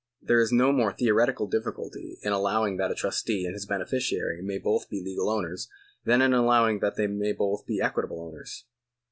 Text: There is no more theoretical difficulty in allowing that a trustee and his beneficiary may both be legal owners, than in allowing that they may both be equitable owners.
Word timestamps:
There 0.19 0.39
is 0.39 0.51
no 0.51 0.71
more 0.71 0.91
theoretical 0.91 1.45
difficulty 1.45 2.17
in 2.23 2.33
allowing 2.33 2.77
that 2.77 2.89
a 2.89 2.95
trustee 2.95 3.45
and 3.45 3.53
his 3.53 3.67
beneficiary 3.67 4.41
may 4.41 4.57
both 4.57 4.89
be 4.89 4.99
legal 4.99 5.29
owners, 5.29 5.69
than 6.05 6.23
in 6.23 6.33
allowing 6.33 6.79
that 6.79 6.95
they 6.95 7.05
may 7.05 7.33
both 7.33 7.67
be 7.67 7.79
equitable 7.79 8.19
owners. 8.19 8.65